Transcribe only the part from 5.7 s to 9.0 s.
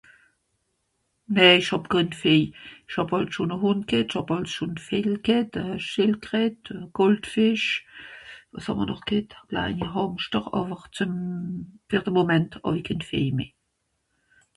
Schìldkret ùn Goldfìsch wàs hàmm'r